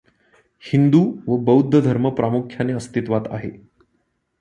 [0.63, 3.51] हिंदू व बौद्ध धर्म प्रामुख्याने अस्तित्वात आहे.